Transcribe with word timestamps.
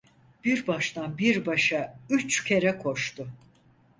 Bir 0.45 0.67
baştan 0.67 1.17
bir 1.17 1.45
başa 1.45 1.99
üç 2.09 2.43
kere 2.43 2.77
koştu. 2.77 3.27